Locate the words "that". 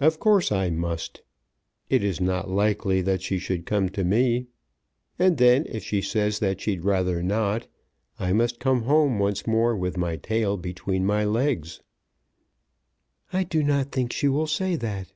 3.02-3.22, 6.40-6.60, 14.74-15.12